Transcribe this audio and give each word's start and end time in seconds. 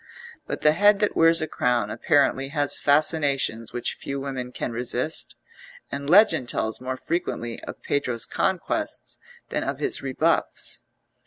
But 0.47 0.61
the 0.61 0.71
head 0.71 0.97
that 0.97 1.15
wears 1.15 1.43
a 1.43 1.47
crown 1.47 1.91
apparently 1.91 2.47
has 2.47 2.79
fascinations 2.79 3.71
which 3.71 3.93
few 3.93 4.19
women 4.19 4.51
can 4.51 4.71
resist, 4.71 5.35
and 5.91 6.09
legend 6.09 6.49
tells 6.49 6.81
more 6.81 6.97
frequently 6.97 7.59
of 7.65 7.79
Pedro's 7.83 8.25
conquests 8.25 9.19
than 9.49 9.63
of 9.63 9.77
his 9.77 10.01
rebuffs. 10.01 10.81